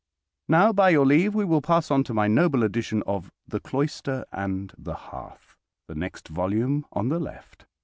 Now, 0.47 0.73
by 0.73 0.89
your 0.89 1.05
leave, 1.05 1.35
we 1.35 1.45
will 1.45 1.61
pass 1.61 1.91
on 1.91 2.03
to 2.05 2.13
my 2.15 2.27
noble 2.27 2.63
edition 2.63 3.03
of 3.05 3.31
"The 3.47 3.59
Cloister 3.59 4.25
and 4.31 4.73
the 4.75 4.95
Hearth," 4.95 5.55
the 5.87 5.93
next 5.93 6.27
volume 6.29 6.87
on 6.91 7.09
the 7.09 7.19
left. 7.19 7.67